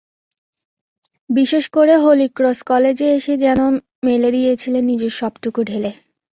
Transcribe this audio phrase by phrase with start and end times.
[1.29, 3.59] বিশেষ করে হলিক্রস কলেজে এসে যেন
[4.03, 5.91] মেলে দিয়েছিলেন নিজের সবটুকু ঢেলে।